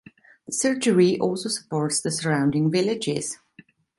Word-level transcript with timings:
The 0.47 0.51
surgery 0.51 1.19
also 1.19 1.47
supports 1.47 2.01
the 2.01 2.09
surrounding 2.09 2.71
villages. 2.71 3.37